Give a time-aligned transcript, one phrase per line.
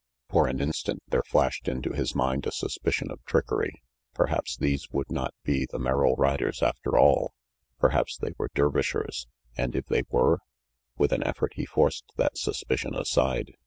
[0.31, 3.83] For an instant there flashed into his mind a sus picion of trickery.
[4.15, 7.35] Perhaps these would not be the Merrill riders after all.
[7.77, 10.39] Perhaps they were Der vishers; and if they were?
[10.97, 13.51] With an effort he forced that suspicion aside.